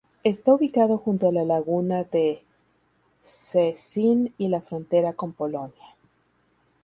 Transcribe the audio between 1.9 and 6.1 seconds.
de Szczecin y la frontera con Polonia.